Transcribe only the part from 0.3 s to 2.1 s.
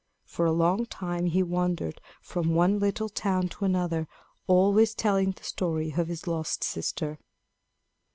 a long time he wandered